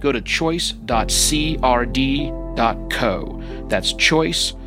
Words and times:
go 0.00 0.12
to 0.12 0.20
choice.crd.co. 0.20 0.84
That's 3.68 3.92
choice.crd.co. 3.92 4.64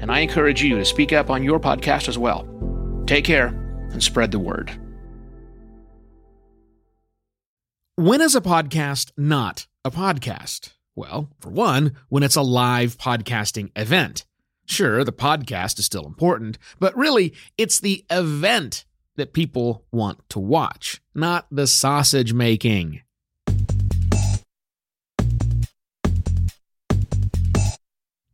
And 0.00 0.12
I 0.12 0.20
encourage 0.20 0.62
you 0.62 0.76
to 0.76 0.84
speak 0.84 1.12
up 1.12 1.28
on 1.28 1.42
your 1.42 1.58
podcast 1.58 2.08
as 2.08 2.16
well. 2.16 2.46
Take 3.06 3.24
care 3.24 3.48
and 3.90 4.02
spread 4.02 4.30
the 4.30 4.38
word. 4.38 4.70
When 7.96 8.20
is 8.20 8.36
a 8.36 8.40
podcast 8.40 9.10
not 9.16 9.66
a 9.84 9.90
podcast? 9.90 10.70
Well, 10.94 11.30
for 11.40 11.50
one, 11.50 11.96
when 12.08 12.22
it's 12.22 12.36
a 12.36 12.42
live 12.42 12.96
podcasting 12.96 13.70
event. 13.74 14.24
Sure, 14.66 15.02
the 15.02 15.12
podcast 15.12 15.78
is 15.78 15.86
still 15.86 16.06
important, 16.06 16.58
but 16.78 16.96
really, 16.96 17.34
it's 17.56 17.80
the 17.80 18.04
event 18.10 18.84
that 19.18 19.32
people 19.32 19.84
want 19.92 20.26
to 20.30 20.38
watch, 20.38 21.00
not 21.14 21.46
the 21.50 21.66
sausage 21.66 22.32
making. 22.32 23.02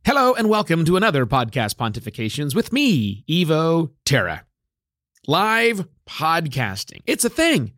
Hello, 0.05 0.33
and 0.35 0.47
welcome 0.47 0.85
to 0.85 0.95
another 0.95 1.25
podcast 1.25 1.75
pontifications 1.75 2.55
with 2.55 2.71
me, 2.71 3.25
Evo 3.27 3.91
Terra. 4.05 4.45
Live 5.27 5.87
podcasting. 6.07 7.01
It's 7.07 7.25
a 7.25 7.29
thing. 7.29 7.73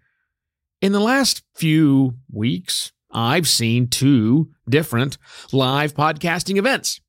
In 0.81 0.91
the 0.91 0.99
last 0.99 1.43
few 1.55 2.15
weeks, 2.29 2.91
I've 3.09 3.47
seen 3.47 3.87
two 3.87 4.51
different 4.69 5.17
live 5.53 5.93
podcasting 5.93 6.57
events. 6.57 6.99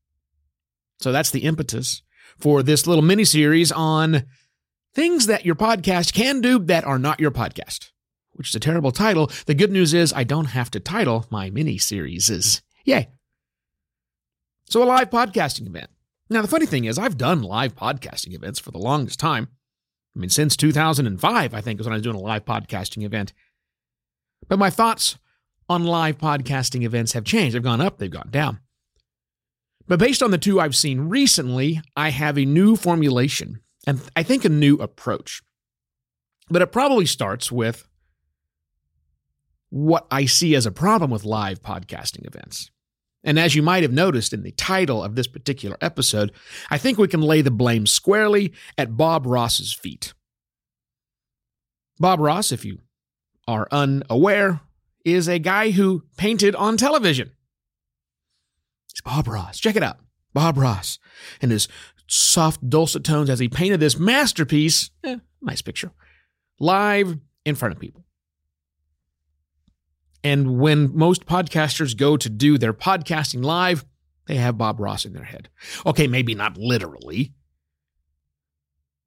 So 1.01 1.11
that's 1.11 1.33
the 1.33 1.41
impetus 1.41 2.03
for 2.39 2.63
this 2.63 2.87
little 2.87 3.03
mini 3.03 3.25
series 3.25 3.73
on 3.73 4.23
things 4.95 5.27
that 5.27 5.45
your 5.45 5.55
podcast 5.55 6.13
can 6.13 6.41
do 6.41 6.59
that 6.61 6.85
are 6.85 6.99
not 6.99 7.21
your 7.21 7.31
podcast, 7.31 7.91
which 8.33 8.49
is 8.49 8.55
a 8.55 8.61
terrible 8.61 8.93
title. 8.93 9.31
The 9.47 9.55
good 9.55 9.73
news 9.73 9.95
is 9.95 10.13
I 10.13 10.25
don't 10.25 10.47
have 10.47 10.71
to 10.73 10.81
title 10.81 11.27
my 11.31 11.51
mini 11.51 11.79
series. 11.79 12.31
Is 12.31 12.63
Yay. 12.85 13.09
So, 14.69 14.83
a 14.83 14.85
live 14.85 15.11
podcasting 15.11 15.67
event. 15.67 15.91
Now, 16.31 16.43
the 16.43 16.49
funny 16.49 16.67
thing 16.67 16.85
is, 16.85 16.99
I've 16.99 17.17
done 17.17 17.43
live 17.43 17.75
podcasting 17.75 18.35
events 18.35 18.59
for 18.59 18.71
the 18.71 18.79
longest 18.79 19.19
time. 19.19 19.49
I 20.15 20.19
mean, 20.19 20.31
since 20.31 20.57
2005, 20.57 21.55
I 21.55 21.61
think, 21.61 21.81
is 21.81 21.87
when 21.87 21.93
I 21.93 21.97
was 21.97 22.03
doing 22.03 22.17
a 22.17 22.21
live 22.21 22.45
podcasting 22.45 23.05
event. 23.05 23.33
But 24.47 24.59
my 24.59 24.69
thoughts 24.69 25.17
on 25.69 25.85
live 25.85 26.19
podcasting 26.19 26.83
events 26.83 27.13
have 27.13 27.25
changed. 27.25 27.55
They've 27.55 27.63
gone 27.63 27.81
up, 27.81 27.99
they've 27.99 28.11
gone 28.11 28.29
down. 28.31 28.61
But 29.87 29.99
based 29.99 30.23
on 30.23 30.31
the 30.31 30.39
two 30.39 30.61
I've 30.61 30.77
seen 30.77 31.09
recently, 31.09 31.81
I 31.97 32.11
have 32.11 32.37
a 32.37 32.45
new 32.45 32.77
formulation 32.77 33.61
and 33.87 34.01
I 34.17 34.23
think 34.23 34.45
a 34.45 34.51
new 34.51 34.77
approach. 34.77 35.43
But 36.51 36.63
it 36.63 36.73
probably 36.73 37.07
starts 37.07 37.53
with 37.53 37.87
what 39.71 40.07
I 40.11 40.25
see 40.25 40.55
as 40.55 40.67
a 40.67 40.73
problem 40.73 41.11
with 41.11 41.25
live 41.25 41.63
podcasting 41.63 42.27
events. 42.27 42.71
And 43.25 43.39
as 43.39 43.55
you 43.55 43.63
might 43.63 43.83
have 43.83 43.93
noticed 43.93 44.33
in 44.33 44.43
the 44.43 44.53
title 44.53 45.03
of 45.03 45.15
this 45.15 45.27
particular 45.27 45.77
episode, 45.81 46.33
I 46.71 46.79
think 46.79 46.99
we 46.99 47.09
can 47.09 47.21
lay 47.21 47.43
the 47.43 47.51
blame 47.51 47.87
squarely 47.87 48.53
at 48.79 48.97
Bob 48.97 49.27
Ross's 49.27 49.73
feet. 49.73 50.15
Bob 51.99 52.21
Ross, 52.21 52.53
if 52.53 52.65
you 52.65 52.79
are 53.47 53.67
unaware, 53.71 54.61
is 55.05 55.29
a 55.29 55.39
guy 55.39 55.73
who 55.73 56.05
painted 56.17 56.55
on 56.55 56.77
television. 56.77 57.33
It's 58.91 59.01
Bob 59.01 59.27
Ross. 59.27 59.59
Check 59.59 59.77
it 59.77 59.83
out. 59.83 59.99
Bob 60.33 60.57
Ross 60.57 60.99
and 61.43 61.51
his 61.51 61.67
soft, 62.09 62.69
dulcet 62.69 63.05
tones 63.05 63.31
as 63.31 63.39
he 63.39 63.49
painted 63.49 63.79
this 63.79 63.99
masterpiece. 63.99 64.91
Eh, 65.05 65.19
nice 65.41 65.63
picture. 65.63 65.93
Live 66.59 67.19
in 67.45 67.55
front 67.55 67.75
of 67.75 67.81
people. 67.81 68.05
And 70.25 70.59
when 70.59 70.97
most 70.97 71.27
podcasters 71.27 71.97
go 71.97 72.17
to 72.17 72.29
do 72.29 72.59
their 72.59 72.73
podcasting 72.73 73.45
live, 73.45 73.85
they 74.27 74.37
have 74.37 74.59
Bob 74.59 74.81
Ross 74.81 75.05
in 75.05 75.13
their 75.13 75.25
head. 75.25 75.49
Okay, 75.87 76.09
maybe 76.09 76.35
not 76.35 76.57
literally. 76.59 77.33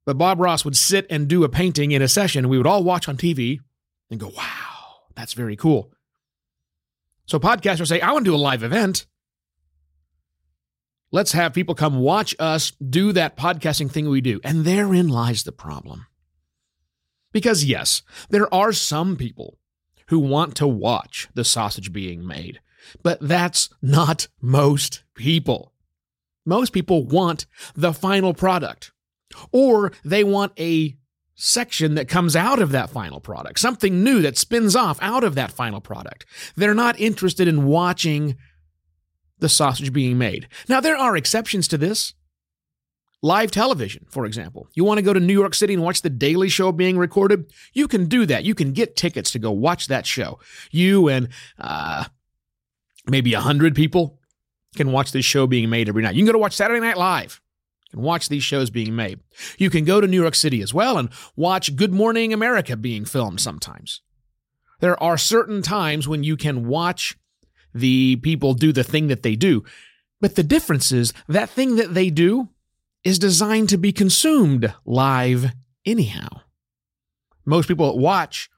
But 0.04 0.18
Bob 0.18 0.40
Ross 0.40 0.64
would 0.64 0.76
sit 0.76 1.06
and 1.10 1.28
do 1.28 1.44
a 1.44 1.48
painting 1.48 1.92
in 1.92 2.02
a 2.02 2.08
session. 2.08 2.48
We 2.48 2.56
would 2.56 2.66
all 2.66 2.82
watch 2.82 3.08
on 3.08 3.16
TV 3.16 3.60
and 4.10 4.18
go, 4.18 4.28
wow, 4.28 5.02
that's 5.14 5.34
very 5.34 5.54
cool. 5.54 5.92
So 7.26 7.38
podcasters 7.38 7.88
say, 7.88 8.00
I 8.00 8.10
want 8.12 8.24
to 8.24 8.30
do 8.30 8.34
a 8.34 8.36
live 8.36 8.62
event. 8.62 9.06
Let's 11.14 11.32
have 11.32 11.52
people 11.52 11.74
come 11.74 11.98
watch 11.98 12.34
us 12.38 12.70
do 12.70 13.12
that 13.12 13.36
podcasting 13.36 13.90
thing 13.90 14.08
we 14.08 14.22
do. 14.22 14.40
And 14.42 14.64
therein 14.64 15.08
lies 15.08 15.44
the 15.44 15.52
problem. 15.52 16.06
Because, 17.32 17.64
yes, 17.64 18.02
there 18.30 18.52
are 18.52 18.72
some 18.72 19.16
people 19.16 19.58
who 20.08 20.18
want 20.18 20.56
to 20.56 20.66
watch 20.66 21.28
the 21.34 21.44
sausage 21.44 21.92
being 21.92 22.26
made, 22.26 22.60
but 23.02 23.18
that's 23.20 23.68
not 23.82 24.28
most 24.40 25.04
people. 25.14 25.72
Most 26.46 26.72
people 26.72 27.04
want 27.04 27.46
the 27.74 27.92
final 27.92 28.32
product, 28.34 28.92
or 29.52 29.92
they 30.04 30.24
want 30.24 30.52
a 30.58 30.96
section 31.34 31.94
that 31.94 32.08
comes 32.08 32.36
out 32.36 32.60
of 32.60 32.72
that 32.72 32.90
final 32.90 33.20
product, 33.20 33.58
something 33.58 34.02
new 34.02 34.22
that 34.22 34.38
spins 34.38 34.74
off 34.74 34.98
out 35.02 35.24
of 35.24 35.34
that 35.34 35.52
final 35.52 35.80
product. 35.80 36.24
They're 36.56 36.74
not 36.74 36.98
interested 36.98 37.48
in 37.48 37.64
watching 37.64 38.36
the 39.42 39.48
sausage 39.50 39.92
being 39.92 40.16
made. 40.16 40.48
Now, 40.68 40.80
there 40.80 40.96
are 40.96 41.16
exceptions 41.16 41.68
to 41.68 41.76
this. 41.76 42.14
Live 43.24 43.50
television, 43.50 44.06
for 44.08 44.24
example. 44.24 44.68
You 44.74 44.84
want 44.84 44.98
to 44.98 45.02
go 45.02 45.12
to 45.12 45.20
New 45.20 45.32
York 45.32 45.54
City 45.54 45.74
and 45.74 45.82
watch 45.82 46.02
The 46.02 46.10
Daily 46.10 46.48
Show 46.48 46.72
being 46.72 46.98
recorded? 46.98 47.52
You 47.72 47.86
can 47.86 48.06
do 48.06 48.26
that. 48.26 48.44
You 48.44 48.54
can 48.54 48.72
get 48.72 48.96
tickets 48.96 49.30
to 49.32 49.38
go 49.38 49.52
watch 49.52 49.86
that 49.86 50.06
show. 50.06 50.40
You 50.72 51.08
and 51.08 51.28
uh, 51.58 52.06
maybe 53.06 53.34
a 53.34 53.40
hundred 53.40 53.76
people 53.76 54.18
can 54.74 54.90
watch 54.90 55.12
this 55.12 55.24
show 55.24 55.46
being 55.46 55.70
made 55.70 55.88
every 55.88 56.02
night. 56.02 56.14
You 56.14 56.22
can 56.22 56.26
go 56.26 56.32
to 56.32 56.38
watch 56.38 56.56
Saturday 56.56 56.80
Night 56.80 56.96
Live 56.96 57.40
and 57.92 58.02
watch 58.02 58.28
these 58.28 58.42
shows 58.42 58.70
being 58.70 58.96
made. 58.96 59.20
You 59.56 59.70
can 59.70 59.84
go 59.84 60.00
to 60.00 60.08
New 60.08 60.20
York 60.20 60.34
City 60.34 60.60
as 60.60 60.74
well 60.74 60.98
and 60.98 61.10
watch 61.36 61.76
Good 61.76 61.92
Morning 61.92 62.32
America 62.32 62.76
being 62.76 63.04
filmed 63.04 63.40
sometimes. 63.40 64.00
There 64.80 65.00
are 65.00 65.16
certain 65.16 65.62
times 65.62 66.08
when 66.08 66.24
you 66.24 66.36
can 66.36 66.66
watch 66.66 67.16
the 67.74 68.16
people 68.16 68.54
do 68.54 68.72
the 68.72 68.84
thing 68.84 69.08
that 69.08 69.22
they 69.22 69.36
do. 69.36 69.64
But 70.20 70.36
the 70.36 70.42
difference 70.42 70.92
is 70.92 71.12
that 71.28 71.50
thing 71.50 71.76
that 71.76 71.94
they 71.94 72.10
do 72.10 72.48
is 73.04 73.18
designed 73.18 73.68
to 73.70 73.78
be 73.78 73.92
consumed 73.92 74.72
live 74.84 75.52
anyhow. 75.84 76.28
Most 77.44 77.66
people 77.66 77.86
that 77.86 77.98
watch 77.98 78.48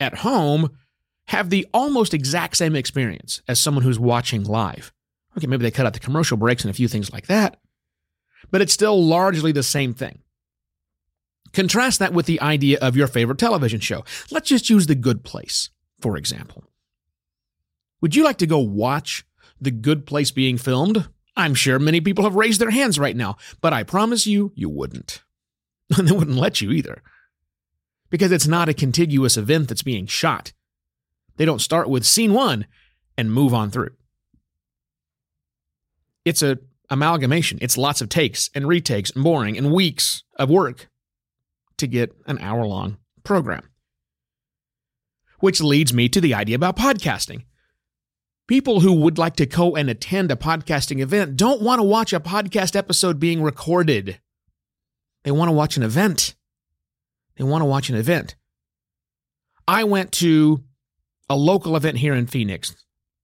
at 0.00 0.18
home 0.18 0.76
have 1.28 1.50
the 1.50 1.66
almost 1.74 2.14
exact 2.14 2.56
same 2.56 2.76
experience 2.76 3.42
as 3.48 3.60
someone 3.60 3.84
who's 3.84 3.98
watching 3.98 4.44
live. 4.44 4.92
Okay, 5.36 5.46
maybe 5.46 5.62
they 5.62 5.70
cut 5.70 5.84
out 5.84 5.92
the 5.92 6.00
commercial 6.00 6.36
breaks 6.36 6.64
and 6.64 6.70
a 6.70 6.74
few 6.74 6.88
things 6.88 7.12
like 7.12 7.26
that, 7.26 7.58
but 8.50 8.62
it's 8.62 8.72
still 8.72 9.02
largely 9.02 9.52
the 9.52 9.62
same 9.62 9.92
thing. 9.92 10.20
Contrast 11.52 11.98
that 11.98 12.12
with 12.12 12.26
the 12.26 12.40
idea 12.40 12.78
of 12.80 12.96
your 12.96 13.06
favorite 13.06 13.38
television 13.38 13.80
show. 13.80 14.04
Let's 14.30 14.48
just 14.48 14.70
use 14.70 14.86
The 14.86 14.94
Good 14.94 15.24
Place, 15.24 15.70
for 16.00 16.16
example. 16.16 16.64
Would 18.06 18.14
you 18.14 18.22
like 18.22 18.38
to 18.38 18.46
go 18.46 18.60
watch 18.60 19.26
The 19.60 19.72
Good 19.72 20.06
Place 20.06 20.30
being 20.30 20.58
filmed? 20.58 21.08
I'm 21.36 21.56
sure 21.56 21.80
many 21.80 22.00
people 22.00 22.22
have 22.22 22.36
raised 22.36 22.60
their 22.60 22.70
hands 22.70 23.00
right 23.00 23.16
now, 23.16 23.36
but 23.60 23.72
I 23.72 23.82
promise 23.82 24.28
you, 24.28 24.52
you 24.54 24.68
wouldn't. 24.68 25.24
And 25.98 26.06
they 26.06 26.12
wouldn't 26.12 26.36
let 26.36 26.60
you 26.60 26.70
either. 26.70 27.02
Because 28.08 28.30
it's 28.30 28.46
not 28.46 28.68
a 28.68 28.74
contiguous 28.74 29.36
event 29.36 29.66
that's 29.66 29.82
being 29.82 30.06
shot. 30.06 30.52
They 31.36 31.44
don't 31.44 31.60
start 31.60 31.88
with 31.88 32.06
scene 32.06 32.32
one 32.32 32.68
and 33.18 33.32
move 33.32 33.52
on 33.52 33.72
through. 33.72 33.96
It's 36.24 36.44
a 36.44 36.58
amalgamation. 36.88 37.58
It's 37.60 37.76
lots 37.76 38.00
of 38.00 38.08
takes 38.08 38.50
and 38.54 38.68
retakes 38.68 39.10
and 39.10 39.24
boring 39.24 39.58
and 39.58 39.72
weeks 39.72 40.22
of 40.36 40.48
work 40.48 40.88
to 41.78 41.88
get 41.88 42.14
an 42.28 42.38
hour 42.38 42.64
long 42.66 42.98
program. 43.24 43.68
Which 45.40 45.60
leads 45.60 45.92
me 45.92 46.08
to 46.10 46.20
the 46.20 46.34
idea 46.34 46.54
about 46.54 46.76
podcasting. 46.76 47.42
People 48.46 48.80
who 48.80 48.92
would 48.92 49.18
like 49.18 49.36
to 49.36 49.46
go 49.46 49.74
and 49.74 49.90
attend 49.90 50.30
a 50.30 50.36
podcasting 50.36 51.00
event 51.00 51.36
don't 51.36 51.62
want 51.62 51.80
to 51.80 51.82
watch 51.82 52.12
a 52.12 52.20
podcast 52.20 52.76
episode 52.76 53.18
being 53.18 53.42
recorded. 53.42 54.20
They 55.24 55.32
want 55.32 55.48
to 55.48 55.52
watch 55.52 55.76
an 55.76 55.82
event. 55.82 56.36
They 57.36 57.44
want 57.44 57.62
to 57.62 57.66
watch 57.66 57.88
an 57.88 57.96
event. 57.96 58.36
I 59.66 59.82
went 59.82 60.12
to 60.12 60.62
a 61.28 61.36
local 61.36 61.74
event 61.76 61.98
here 61.98 62.14
in 62.14 62.28
Phoenix. 62.28 62.76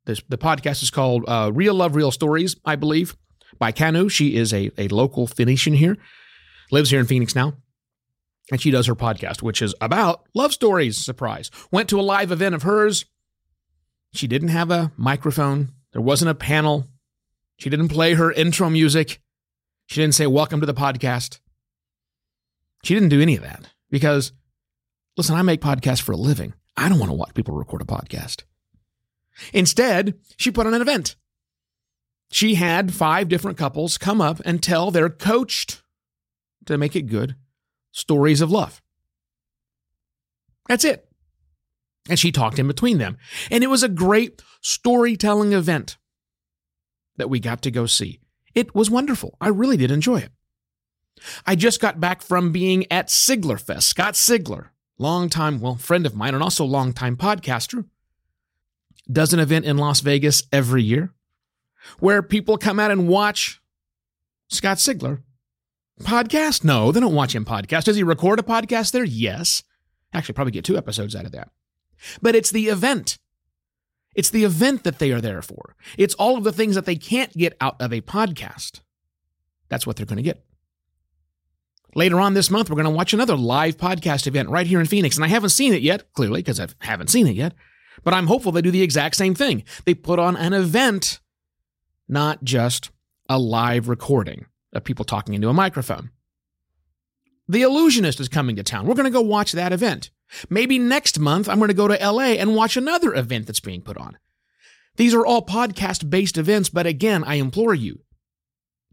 This, 0.07 0.21
the 0.29 0.39
podcast 0.39 0.83
is 0.83 0.91
called 0.91 1.25
uh, 1.29 1.53
Real 1.55 1.75
Love, 1.75 1.95
Real 1.95 2.11
Stories, 2.11 2.57
I 2.65 2.75
believe, 2.75 3.17
by 3.61 3.71
Kanu. 3.71 4.11
She 4.11 4.35
is 4.35 4.53
a, 4.53 4.73
a 4.77 4.89
local 4.89 5.29
Phoenician 5.29 5.75
here, 5.75 5.97
lives 6.73 6.91
here 6.91 6.99
in 6.99 7.07
Phoenix 7.07 7.37
now. 7.37 7.55
And 8.51 8.61
she 8.61 8.73
does 8.73 8.87
her 8.87 8.97
podcast, 8.97 9.41
which 9.41 9.63
is 9.63 9.73
about 9.81 10.27
love 10.35 10.53
stories. 10.53 10.99
Surprise. 10.99 11.49
Went 11.71 11.89
to 11.91 12.01
a 12.01 12.03
live 12.03 12.33
event 12.33 12.57
of 12.57 12.65
hers. 12.65 13.05
She 14.13 14.27
didn't 14.27 14.49
have 14.49 14.71
a 14.71 14.93
microphone, 14.97 15.73
there 15.93 16.03
wasn't 16.03 16.31
a 16.31 16.35
panel. 16.35 16.89
She 17.57 17.71
didn't 17.71 17.89
play 17.89 18.15
her 18.15 18.33
intro 18.33 18.69
music. 18.69 19.21
She 19.87 20.01
didn't 20.01 20.15
say, 20.15 20.27
Welcome 20.27 20.61
to 20.61 20.67
the 20.67 20.75
podcast. 20.75 21.39
She 22.83 22.95
didn't 22.95 23.11
do 23.11 23.21
any 23.21 23.37
of 23.37 23.43
that 23.43 23.69
because, 23.91 24.33
listen, 25.17 25.37
I 25.37 25.43
make 25.43 25.61
podcasts 25.61 26.03
for 26.03 26.13
a 26.13 26.17
living. 26.17 26.55
I 26.77 26.89
don't 26.89 26.99
want 26.99 27.11
to 27.11 27.17
watch 27.17 27.35
people 27.35 27.55
record 27.55 27.83
a 27.83 27.85
podcast. 27.85 28.43
Instead, 29.53 30.15
she 30.37 30.51
put 30.51 30.67
on 30.67 30.75
an 30.75 30.83
event. 30.83 31.17
She 32.31 32.55
had 32.55 32.95
five 32.95 33.29
different 33.29 33.59
couples 33.59 33.99
come 33.99 34.21
up 34.21 34.41
and 34.45 34.63
tell 34.63 34.91
their 34.91 35.09
coached, 35.11 35.83
to 36.67 36.79
make 36.79 36.97
it 36.97 37.03
good, 37.03 37.37
stories 37.93 38.41
of 38.41 38.51
love. 38.51 38.81
That's 40.69 40.85
it. 40.85 41.07
And 42.09 42.19
she 42.19 42.33
talked 42.33 42.59
in 42.59 42.67
between 42.67 42.99
them. 42.99 43.17
And 43.51 43.63
it 43.63 43.69
was 43.69 43.83
a 43.83 43.89
great 43.89 44.43
storytelling 44.61 45.53
event 45.53 45.99
that 47.17 47.31
we 47.31 47.41
got 47.41 47.63
to 47.63 47.71
go 47.71 47.87
see. 47.87 48.21
It 48.55 48.75
was 48.75 48.91
wonderful. 48.91 49.37
I 49.41 49.49
really 49.49 49.77
did 49.77 49.91
enjoy 49.91 50.19
it. 50.19 50.33
I 51.47 51.55
just 51.55 51.81
got 51.81 52.01
back 52.01 52.23
from 52.23 52.53
being 52.53 52.91
at 52.91 53.09
Sigler 53.09 53.61
Fest. 53.61 53.89
Scott 53.89 54.15
Sigler, 54.15 54.69
longtime, 54.99 55.61
well, 55.61 55.77
friend 55.77 56.07
of 56.07 56.17
mine 56.17 56.35
and 56.35 56.43
also 56.43 56.65
longtime 56.65 57.17
podcaster, 57.17 57.85
does 59.11 59.33
an 59.33 59.41
event 59.41 59.65
in 59.65 59.79
Las 59.79 60.01
Vegas 60.01 60.43
every 60.53 60.83
year 60.83 61.13
where 61.99 62.23
people 62.23 62.57
come 62.57 62.81
out 62.81 62.91
and 62.91 63.09
watch 63.09 63.61
Scott 64.49 64.79
Sigler 64.79 65.23
podcast. 66.03 66.65
No, 66.65 66.93
they 66.93 67.01
don't 67.01 67.15
watch 67.15 67.35
him 67.35 67.45
podcast. 67.45 67.85
Does 67.85 67.97
he 67.97 68.03
record 68.03 68.39
a 68.39 68.43
podcast 68.43 68.93
there? 68.93 69.05
Yes. 69.05 69.63
Actually, 70.13 70.35
probably 70.35 70.53
get 70.53 70.65
two 70.65 70.77
episodes 70.77 71.15
out 71.15 71.25
of 71.27 71.33
that. 71.33 71.51
But 72.21 72.35
it's 72.35 72.51
the 72.51 72.67
event. 72.67 73.19
It's 74.15 74.31
the 74.31 74.45
event 74.45 74.85
that 74.85 74.99
they 74.99 75.11
are 75.13 75.21
there 75.21 75.43
for. 75.43 75.75
It's 75.97 76.15
all 76.15 76.37
of 76.37 76.45
the 76.45 76.53
things 76.53 76.75
that 76.75 76.85
they 76.85 76.97
can't 76.97 77.33
get 77.33 77.57
out 77.61 77.81
of 77.81 77.93
a 77.93 78.01
podcast. 78.01 78.81
That's 79.69 79.87
what 79.87 79.97
they're 79.97 80.07
going 80.07 80.17
to 80.19 80.23
get. 80.23 80.45
Later 81.95 82.21
on 82.21 82.35
this 82.35 82.51
month, 82.51 82.71
we're 82.71 82.77
going 82.77 82.85
to 82.85 82.91
watch 82.91 83.13
another 83.13 83.37
live 83.37 83.77
podcast 83.77 84.27
event 84.27 84.49
right 84.49 84.67
here 84.67 84.81
in 84.81 84.87
Phoenix. 84.87 85.17
And 85.17 85.25
I 85.25 85.29
haven't 85.29 85.51
seen 85.51 85.73
it 85.75 85.83
yet, 85.83 86.13
clearly, 86.13 86.41
because 86.41 86.61
I 86.61 86.69
haven't 86.81 87.11
seen 87.11 87.27
it 87.27 87.37
yet. 87.37 87.55
But 88.05 88.15
I'm 88.15 88.27
hopeful 88.27 88.53
they 88.53 88.63
do 88.63 88.71
the 88.71 88.83
exact 88.83 89.17
same 89.17 89.35
thing. 89.35 89.65
They 89.85 89.95
put 89.95 90.19
on 90.19 90.37
an 90.37 90.53
event, 90.53 91.21
not 92.09 92.43
just 92.45 92.91
a 93.29 93.39
live 93.39 93.89
recording 93.89 94.47
of 94.73 94.85
people 94.85 95.05
talking 95.05 95.35
into 95.35 95.49
a 95.49 95.55
microphone. 95.55 96.11
The 97.49 97.63
Illusionist 97.63 98.21
is 98.21 98.29
coming 98.29 98.57
to 98.57 98.63
town. 98.63 98.87
We're 98.87 98.95
going 98.95 99.05
to 99.05 99.11
go 99.11 99.21
watch 99.21 99.53
that 99.53 99.73
event. 99.73 100.11
Maybe 100.49 100.79
next 100.79 101.19
month, 101.19 101.49
I'm 101.49 101.59
going 101.59 101.69
to 101.69 101.75
go 101.75 101.89
to 101.89 102.11
LA 102.11 102.35
and 102.35 102.55
watch 102.55 102.77
another 102.77 103.15
event 103.15 103.47
that's 103.47 103.61
being 103.61 103.83
put 103.83 103.97
on. 103.97 104.19
These 104.97 105.15
are 105.15 105.25
all 105.25 105.45
podcast 105.45 106.11
based 106.11 106.37
events, 106.37 106.69
but 106.69 106.87
again, 106.87 107.25
I 107.25 107.35
implore 107.37 107.75
you 107.75 108.01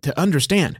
to 0.01 0.17
understand 0.19 0.79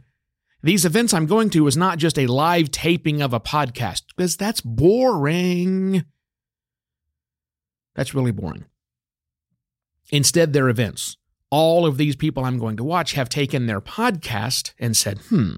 these 0.62 0.84
events 0.84 1.14
I'm 1.14 1.26
going 1.26 1.50
to 1.50 1.66
is 1.66 1.76
not 1.76 1.98
just 1.98 2.18
a 2.18 2.26
live 2.26 2.70
taping 2.70 3.22
of 3.22 3.32
a 3.32 3.40
podcast, 3.40 4.02
because 4.14 4.36
that's 4.36 4.60
boring. 4.60 6.04
That's 7.94 8.14
really 8.14 8.32
boring. 8.32 8.66
Instead, 10.10 10.52
they're 10.52 10.68
events. 10.68 11.16
All 11.50 11.86
of 11.86 11.96
these 11.96 12.14
people 12.14 12.44
I'm 12.44 12.58
going 12.58 12.76
to 12.76 12.84
watch 12.84 13.12
have 13.12 13.28
taken 13.28 13.66
their 13.66 13.80
podcast 13.80 14.72
and 14.78 14.96
said, 14.96 15.18
hmm, 15.28 15.54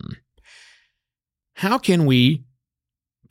how 1.55 1.79
can 1.79 2.07
we 2.07 2.45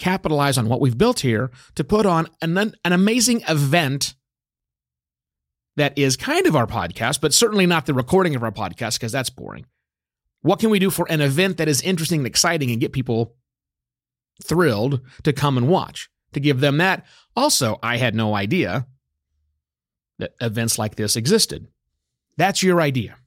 capitalize 0.02 0.58
on 0.58 0.68
what 0.68 0.82
we've 0.82 0.98
built 0.98 1.20
here 1.20 1.52
to 1.76 1.84
put 1.84 2.06
on 2.06 2.28
an, 2.42 2.58
an 2.58 2.92
amazing 2.92 3.42
event 3.48 4.16
that 5.78 5.98
is 5.98 6.18
kind 6.18 6.48
of 6.48 6.56
our 6.56 6.68
podcast, 6.68 7.22
but 7.22 7.34
certainly 7.34 7.66
not 7.66 7.86
the 7.86 7.94
recording 7.94 8.36
of 8.36 8.44
our 8.44 8.52
podcast 8.52 8.96
because 8.96 9.12
that's 9.12 9.30
boring. 9.30 9.66
What 10.42 10.60
can 10.60 10.72
we 10.72 10.80
do 10.80 10.90
for 10.90 11.06
an 11.10 11.22
event 11.22 11.58
that 11.58 11.68
is 11.68 11.82
interesting 11.82 12.22
and 12.22 12.28
exciting 12.28 12.72
and 12.72 12.82
get 12.82 12.92
people 12.92 13.36
thrilled 14.44 15.02
to 15.24 15.32
come 15.32 15.56
and 15.56 15.70
watch? 15.70 16.10
To 16.34 16.40
give 16.40 16.62
them 16.62 16.78
that. 16.78 17.06
Also, 17.36 17.78
I 17.84 17.98
had 17.98 18.16
no 18.16 18.34
idea 18.34 18.88
that 20.18 20.34
events 20.42 20.80
like 20.80 20.96
this 20.96 21.16
existed. 21.16 21.68
That's 22.38 22.64
your 22.64 22.82
idea. 22.82 23.18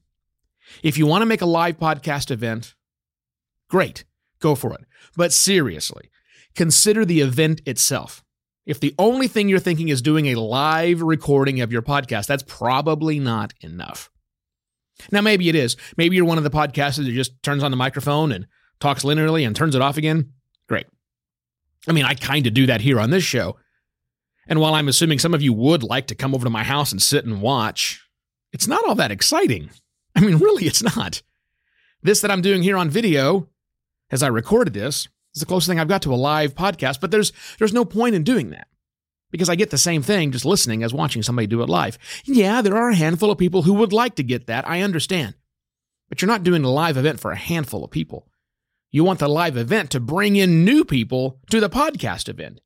If 0.83 0.97
you 0.97 1.05
want 1.05 1.21
to 1.21 1.27
make 1.27 1.41
a 1.41 1.45
live 1.45 1.77
podcast 1.77 2.31
event, 2.31 2.73
great, 3.69 4.05
go 4.39 4.55
for 4.55 4.73
it. 4.73 4.85
But 5.15 5.31
seriously, 5.31 6.09
consider 6.55 7.05
the 7.05 7.21
event 7.21 7.61
itself. 7.65 8.23
If 8.65 8.79
the 8.79 8.95
only 8.97 9.27
thing 9.27 9.47
you're 9.47 9.59
thinking 9.59 9.89
is 9.89 10.01
doing 10.01 10.27
a 10.27 10.39
live 10.39 11.01
recording 11.01 11.61
of 11.61 11.71
your 11.71 11.83
podcast, 11.83 12.25
that's 12.25 12.43
probably 12.43 13.19
not 13.19 13.53
enough. 13.61 14.09
Now, 15.11 15.21
maybe 15.21 15.49
it 15.49 15.55
is. 15.55 15.77
Maybe 15.97 16.15
you're 16.15 16.25
one 16.25 16.37
of 16.37 16.43
the 16.43 16.49
podcasters 16.49 17.05
that 17.05 17.11
just 17.11 17.41
turns 17.43 17.63
on 17.63 17.71
the 17.71 17.77
microphone 17.77 18.31
and 18.31 18.47
talks 18.79 19.03
linearly 19.03 19.45
and 19.45 19.55
turns 19.55 19.75
it 19.75 19.81
off 19.81 19.97
again. 19.97 20.31
Great. 20.67 20.87
I 21.87 21.91
mean, 21.91 22.05
I 22.05 22.15
kind 22.15 22.47
of 22.47 22.53
do 22.53 22.65
that 22.65 22.81
here 22.81 22.99
on 22.99 23.11
this 23.11 23.23
show. 23.23 23.57
And 24.47 24.59
while 24.59 24.73
I'm 24.73 24.87
assuming 24.87 25.19
some 25.19 25.33
of 25.33 25.41
you 25.41 25.53
would 25.53 25.83
like 25.83 26.07
to 26.07 26.15
come 26.15 26.33
over 26.33 26.45
to 26.45 26.49
my 26.49 26.63
house 26.63 26.91
and 26.91 27.01
sit 27.01 27.25
and 27.25 27.41
watch, 27.41 28.01
it's 28.53 28.67
not 28.67 28.85
all 28.87 28.95
that 28.95 29.11
exciting. 29.11 29.69
I 30.15 30.21
mean, 30.21 30.37
really, 30.37 30.65
it's 30.65 30.83
not. 30.83 31.21
This 32.01 32.21
that 32.21 32.31
I'm 32.31 32.41
doing 32.41 32.63
here 32.63 32.77
on 32.77 32.89
video, 32.89 33.49
as 34.11 34.23
I 34.23 34.27
recorded 34.27 34.73
this, 34.73 35.07
is 35.35 35.41
the 35.41 35.45
closest 35.45 35.67
thing 35.67 35.79
I've 35.79 35.87
got 35.87 36.01
to 36.03 36.13
a 36.13 36.15
live 36.15 36.55
podcast, 36.55 36.99
but 36.99 37.11
there's 37.11 37.31
there's 37.59 37.73
no 37.73 37.85
point 37.85 38.15
in 38.15 38.23
doing 38.23 38.51
that 38.51 38.67
because 39.31 39.49
I 39.49 39.55
get 39.55 39.69
the 39.69 39.77
same 39.77 40.01
thing 40.01 40.31
just 40.31 40.45
listening 40.45 40.83
as 40.83 40.93
watching 40.93 41.21
somebody 41.23 41.47
do 41.47 41.61
it 41.61 41.69
live. 41.69 41.97
Yeah, 42.23 42.61
there 42.61 42.77
are 42.77 42.89
a 42.89 42.95
handful 42.95 43.31
of 43.31 43.37
people 43.37 43.63
who 43.63 43.73
would 43.73 43.93
like 43.93 44.15
to 44.15 44.23
get 44.23 44.47
that. 44.47 44.67
I 44.67 44.81
understand. 44.81 45.35
But 46.09 46.21
you're 46.21 46.27
not 46.27 46.43
doing 46.43 46.63
a 46.63 46.71
live 46.71 46.97
event 46.97 47.19
for 47.19 47.31
a 47.31 47.37
handful 47.37 47.83
of 47.83 47.91
people. 47.91 48.27
You 48.91 49.03
want 49.03 49.19
the 49.19 49.27
live 49.27 49.57
event 49.57 49.89
to 49.91 49.99
bring 49.99 50.35
in 50.35 50.63
new 50.63 50.85
people 50.85 51.39
to 51.49 51.59
the 51.59 51.69
podcast 51.69 52.29
event. 52.29 52.61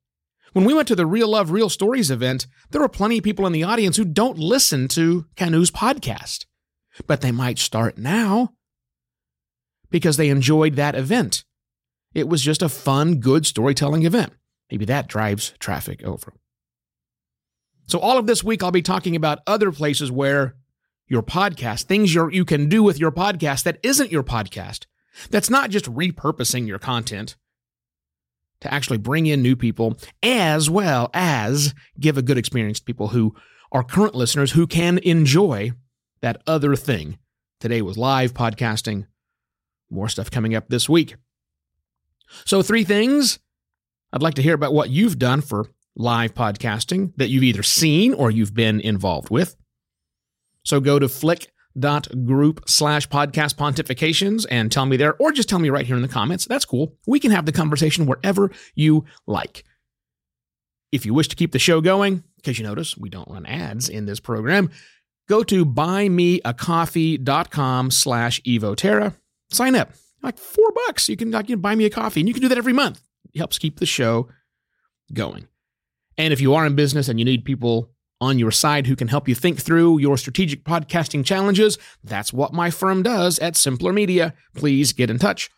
When 0.52 0.64
we 0.64 0.74
went 0.74 0.88
to 0.88 0.96
the 0.96 1.06
Real 1.06 1.28
Love, 1.28 1.50
Real 1.50 1.68
Stories 1.68 2.10
event, 2.10 2.46
there 2.70 2.80
were 2.80 2.88
plenty 2.88 3.18
of 3.18 3.24
people 3.24 3.46
in 3.46 3.52
the 3.52 3.62
audience 3.62 3.96
who 3.96 4.04
don't 4.04 4.38
listen 4.38 4.88
to 4.88 5.26
Kanu's 5.36 5.70
podcast, 5.70 6.46
but 7.06 7.20
they 7.20 7.32
might 7.32 7.58
start 7.58 7.98
now 7.98 8.52
because 9.90 10.16
they 10.16 10.28
enjoyed 10.28 10.76
that 10.76 10.94
event. 10.94 11.44
It 12.14 12.28
was 12.28 12.42
just 12.42 12.62
a 12.62 12.68
fun, 12.68 13.20
good 13.20 13.46
storytelling 13.46 14.04
event. 14.04 14.32
Maybe 14.70 14.84
that 14.86 15.08
drives 15.08 15.54
traffic 15.58 16.02
over. 16.04 16.34
So, 17.86 17.98
all 17.98 18.18
of 18.18 18.26
this 18.26 18.44
week, 18.44 18.62
I'll 18.62 18.70
be 18.70 18.82
talking 18.82 19.16
about 19.16 19.40
other 19.46 19.72
places 19.72 20.10
where 20.10 20.54
your 21.08 21.22
podcast, 21.22 21.84
things 21.84 22.14
you 22.14 22.30
you 22.30 22.44
can 22.44 22.68
do 22.68 22.82
with 22.82 23.00
your 23.00 23.10
podcast 23.10 23.64
that 23.64 23.78
isn't 23.82 24.12
your 24.12 24.22
podcast, 24.22 24.86
that's 25.30 25.50
not 25.50 25.70
just 25.70 25.86
repurposing 25.86 26.66
your 26.66 26.78
content 26.78 27.36
to 28.60 28.72
actually 28.72 28.98
bring 28.98 29.26
in 29.26 29.42
new 29.42 29.56
people, 29.56 29.96
as 30.22 30.70
well 30.70 31.10
as 31.14 31.74
give 31.98 32.16
a 32.16 32.22
good 32.22 32.38
experience 32.38 32.78
to 32.78 32.84
people 32.84 33.08
who 33.08 33.34
are 33.72 33.82
current 33.82 34.14
listeners 34.14 34.52
who 34.52 34.66
can 34.66 34.98
enjoy 34.98 35.72
that 36.20 36.42
other 36.46 36.76
thing. 36.76 37.18
Today 37.58 37.82
was 37.82 37.98
live 37.98 38.34
podcasting. 38.34 39.06
More 39.90 40.08
stuff 40.08 40.30
coming 40.30 40.54
up 40.54 40.68
this 40.68 40.88
week. 40.88 41.16
So, 42.44 42.62
three 42.62 42.84
things. 42.84 43.38
I'd 44.12 44.22
like 44.22 44.34
to 44.34 44.42
hear 44.42 44.54
about 44.54 44.74
what 44.74 44.90
you've 44.90 45.18
done 45.18 45.40
for 45.40 45.70
live 45.96 46.34
podcasting 46.34 47.12
that 47.16 47.28
you've 47.28 47.44
either 47.44 47.62
seen 47.62 48.12
or 48.14 48.30
you've 48.30 48.54
been 48.54 48.80
involved 48.80 49.28
with. 49.30 49.56
So 50.64 50.80
go 50.80 50.98
to 50.98 51.08
flick.group 51.08 52.68
slash 52.68 53.08
podcast 53.08 53.54
pontifications 53.54 54.44
and 54.50 54.72
tell 54.72 54.86
me 54.86 54.96
there, 54.96 55.14
or 55.16 55.32
just 55.32 55.48
tell 55.48 55.58
me 55.58 55.70
right 55.70 55.86
here 55.86 55.96
in 55.96 56.02
the 56.02 56.08
comments. 56.08 56.44
That's 56.46 56.64
cool. 56.64 56.96
We 57.06 57.18
can 57.20 57.30
have 57.30 57.46
the 57.46 57.52
conversation 57.52 58.06
wherever 58.06 58.50
you 58.74 59.04
like. 59.26 59.64
If 60.92 61.06
you 61.06 61.14
wish 61.14 61.28
to 61.28 61.36
keep 61.36 61.52
the 61.52 61.60
show 61.60 61.80
going, 61.80 62.24
because 62.36 62.58
you 62.58 62.64
notice 62.64 62.96
we 62.96 63.10
don't 63.10 63.30
run 63.30 63.46
ads 63.46 63.88
in 63.88 64.06
this 64.06 64.20
program, 64.20 64.70
go 65.28 65.42
to 65.44 65.64
buymeacoffee.com 65.64 67.90
slash 67.90 68.40
evoterra. 68.42 69.14
Sign 69.50 69.76
up. 69.76 69.92
Like 70.22 70.38
four 70.38 70.70
bucks. 70.86 71.08
You 71.08 71.16
can, 71.16 71.30
like, 71.30 71.48
you 71.48 71.56
can 71.56 71.62
buy 71.62 71.74
me 71.74 71.84
a 71.86 71.90
coffee, 71.90 72.20
and 72.20 72.28
you 72.28 72.34
can 72.34 72.42
do 72.42 72.48
that 72.48 72.58
every 72.58 72.72
month. 72.72 73.00
It 73.32 73.38
helps 73.38 73.58
keep 73.58 73.78
the 73.78 73.86
show 73.86 74.28
going. 75.12 75.46
And 76.18 76.32
if 76.32 76.40
you 76.40 76.54
are 76.54 76.66
in 76.66 76.74
business 76.74 77.08
and 77.08 77.18
you 77.18 77.24
need 77.24 77.44
people 77.44 77.90
on 78.20 78.38
your 78.38 78.50
side 78.50 78.86
who 78.86 78.96
can 78.96 79.08
help 79.08 79.28
you 79.28 79.34
think 79.34 79.58
through 79.58 79.98
your 79.98 80.18
strategic 80.18 80.64
podcasting 80.64 81.24
challenges, 81.24 81.78
that's 82.04 82.32
what 82.32 82.52
my 82.52 82.70
firm 82.70 83.02
does 83.02 83.38
at 83.38 83.56
Simpler 83.56 83.92
Media. 83.92 84.34
Please 84.54 84.92
get 84.92 85.08
in 85.08 85.18
touch. 85.18 85.48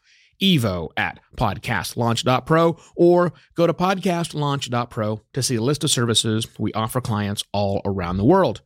evo 0.40 0.90
at 0.97 1.19
podcastlaunch.pro 1.37 2.78
or 2.95 3.33
go 3.57 3.66
to 3.66 3.75
podcastlaunch.pro 3.75 5.21
to 5.33 5.42
see 5.42 5.57
a 5.57 5.61
list 5.62 5.83
of 5.83 5.90
services 5.90 6.47
we 6.59 6.73
offer 6.73 7.00
clients 7.00 7.42
all 7.52 7.83
around 7.85 8.16
the 8.16 8.25
world. 8.25 8.62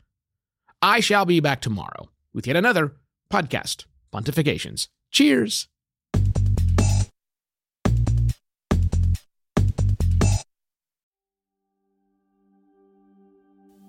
I 0.82 1.00
shall 1.00 1.24
be 1.24 1.40
back 1.40 1.62
tomorrow 1.62 2.10
with 2.34 2.46
yet 2.46 2.56
another 2.56 2.96
podcast 3.32 3.86
pontifications. 4.12 4.88
Cheers. 5.10 5.68